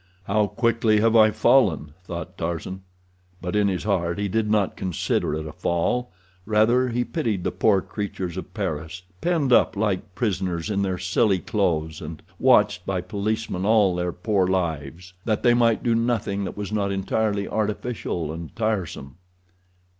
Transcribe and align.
"How 0.23 0.47
quickly 0.47 0.99
have 0.99 1.15
I 1.15 1.29
fallen!" 1.29 1.93
thought 2.05 2.35
Tarzan; 2.35 2.81
but 3.39 3.55
in 3.55 3.67
his 3.67 3.83
heart 3.83 4.17
he 4.17 4.27
did 4.27 4.49
not 4.49 4.75
consider 4.75 5.35
it 5.35 5.45
a 5.45 5.51
fall—rather, 5.51 6.89
he 6.89 7.03
pitied 7.05 7.43
the 7.43 7.51
poor 7.51 7.81
creatures 7.81 8.35
of 8.35 8.51
Paris, 8.51 9.03
penned 9.21 9.53
up 9.53 9.75
like 9.77 10.15
prisoners 10.15 10.71
in 10.71 10.81
their 10.81 10.97
silly 10.97 11.37
clothes, 11.37 12.01
and 12.01 12.23
watched 12.39 12.83
by 12.83 13.01
policemen 13.01 13.63
all 13.63 13.93
their 13.93 14.11
poor 14.11 14.47
lives, 14.47 15.13
that 15.25 15.43
they 15.43 15.53
might 15.53 15.83
do 15.83 15.93
nothing 15.93 16.45
that 16.45 16.57
was 16.57 16.71
not 16.71 16.91
entirely 16.91 17.47
artificial 17.47 18.31
and 18.33 18.55
tiresome. 18.55 19.17